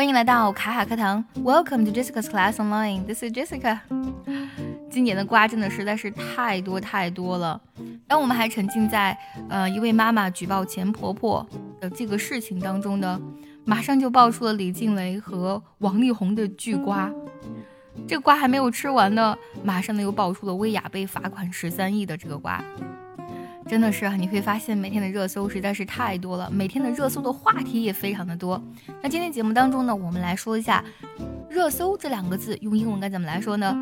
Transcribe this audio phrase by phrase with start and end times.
[0.00, 3.04] 欢迎来到卡卡课堂，Welcome to Jessica's Class Online.
[3.04, 3.80] This is Jessica.
[4.90, 7.60] 今年的瓜真的实在是太多太多了。
[8.08, 9.14] 当我们还沉浸在
[9.50, 11.46] 呃一位妈妈举报前婆婆
[11.78, 13.20] 的这个事情当中呢，
[13.66, 17.12] 马上就爆出了李静蕾和王力宏的巨瓜。
[18.08, 22.64] 这个瓜还没有吃完呢，马上呢又爆出了薇娅被罚款十三亿的这个瓜。
[23.68, 28.60] 真的是啊，你会发现每天的热搜实在是太多了，每天的热搜的话题也非常的多。
[29.00, 30.84] 那今天节目当中呢，我们来说一下
[31.48, 33.80] “热搜”这两个字用英文该怎么来说呢？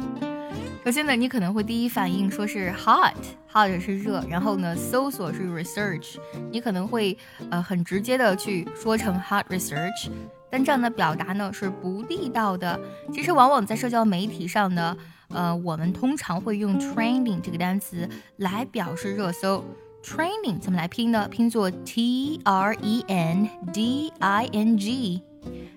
[0.84, 6.16] 首先呢，你可能会第一反应说是 hot，hot 是热，然后呢，搜索是 research，
[6.50, 7.16] 你可能会
[7.50, 10.10] 呃很直接的去说成 hot research，
[10.50, 12.78] 但这样的表达呢是不地道的。
[13.12, 14.94] 其实往往在社交媒体上呢。
[15.28, 19.62] 呃，我们通常会用 trending 这个单词来表示热搜。
[20.02, 21.28] training 怎么来拼呢？
[21.28, 25.22] 拼作 t r e n d i n g。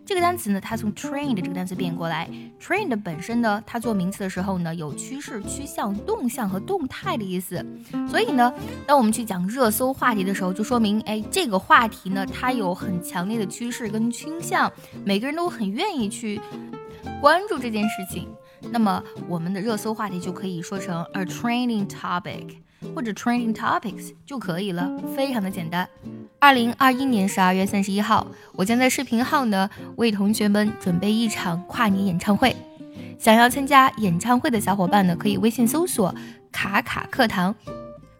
[0.05, 2.29] 这个单词呢，它从 trained 这个单词变过来。
[2.59, 7.65] trained 本身呢，它做名词的时候呢，有趋势、趋向、动向和动态的意思。
[8.09, 8.53] 所以呢，
[8.85, 14.71] 当我们去讲热搜话题的时候，就说明，哎，这个话题呢，它有很强烈的趋势跟倾向，
[15.05, 16.39] 每个人都很愿意去
[17.21, 18.27] 关注这件事情。
[18.71, 22.55] 那么我们的热搜话题就可以说成 a trending topic
[22.95, 25.87] 或者 training topics 就可以了，非常的简单。
[26.39, 32.55] 二零二一年十二月三十一号，我将在视频号呢为同学们准备一场跨年演唱会。
[33.19, 36.13] 想要参加演唱会的小伙伴呢，可以微信搜索
[36.51, 37.53] “卡卡课堂”，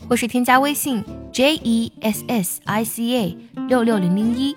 [0.07, 4.55] 或是添加微信 j e s s i c a 六六零零一，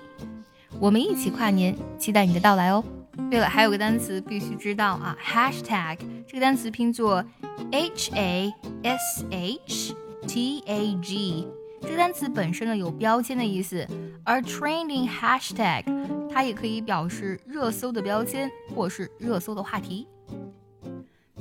[0.78, 2.84] 我们一起跨年，期待你的到来哦。
[3.30, 7.24] 对了，还有个单词必须知道啊，hashtag 这个单词拼作
[7.72, 9.94] h a s h
[10.26, 11.48] t a g，
[11.80, 13.86] 这个单词本身呢有标签的意思，
[14.24, 15.84] 而 trending hashtag
[16.30, 20.06] 它也可以表示热搜的标签或是热搜的话题。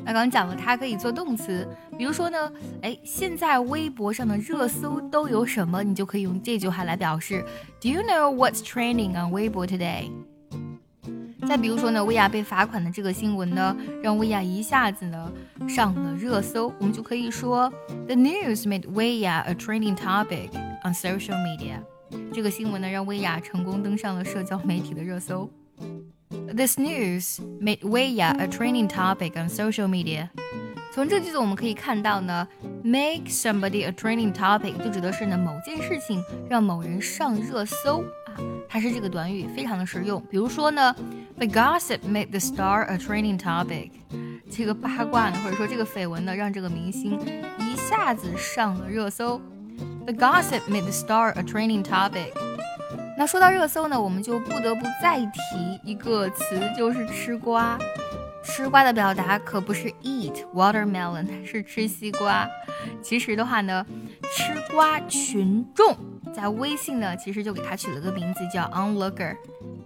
[0.05, 1.65] 那刚刚讲了，它可以做动词，
[1.97, 5.81] 比如说呢，哎，现在微博上的热搜都有什么？
[5.81, 7.41] 你就可以用这句话来表示
[7.79, 10.11] ：Do you know what's trending on Weibo today？
[11.47, 15.31] 再比如说呢，薇娅被罚款的这个新闻呢，让薇娅一下子呢
[15.67, 16.73] 上了热搜。
[16.79, 17.71] 我们就可以说
[18.07, 20.49] ，The news made Wei-ya trending topic
[20.83, 21.79] on social media。
[22.33, 25.49] 这个新闻呢，让薇娅成功登上了社交媒体的热搜。
[26.55, 30.29] This news made Wei-ya trending topic on social media。
[30.93, 32.47] 从这句子我们可以看到呢
[32.83, 38.03] ，make somebody a trending topic 就指的是呢某件事情让某人上热搜，
[38.67, 40.21] 它是这个短语，非常的实用。
[40.29, 40.95] 比如说呢。
[41.35, 43.89] The gossip made the star a trending topic。
[44.49, 47.19] 这个八卦呢，或者说这个绯闻呢，让这个明星
[47.57, 49.41] 一下子上了热搜。
[50.05, 52.31] The gossip made the star a trending topic。
[53.17, 57.79] 那说到热搜呢，我们就不得不再提一个词，就是吃瓜。
[58.43, 62.47] 吃瓜的表达可不是 eat watermelon，是吃西瓜。
[63.01, 63.83] 其实的话呢，
[64.31, 65.97] 吃瓜群众
[66.35, 69.35] 在微信呢，其实就给他取了个名字叫 onlooker。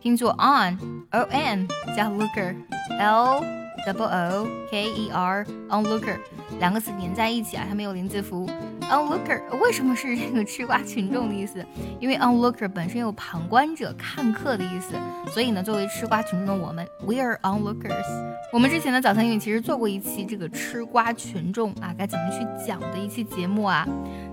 [0.01, 0.77] 拼作 on
[1.11, 2.55] o n 加 looker
[2.99, 3.43] l
[3.85, 6.17] double o k e r onlooker
[6.59, 8.49] 两个词连在一起啊，它没有连字符。
[8.89, 11.63] onlooker 为什么是这个吃瓜群众的意思？
[11.99, 14.95] 因为 onlooker 本身有旁观者、看客的意思，
[15.31, 18.05] 所以呢，作为吃瓜群众的我们，we are onlookers。
[18.53, 23.85] 我们之前的早餐英语其实做过一期这个吃瓜群众啊，该怎么去讲的一期节目啊。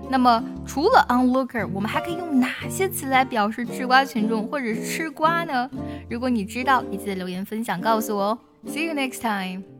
[0.09, 5.69] 那么除了 onlooker，我们还可以用哪些词来表示吃瓜群众或者吃瓜呢？
[6.09, 8.39] 如果你知道，也记得留言分享告诉我哦。
[8.67, 9.74] See you next time.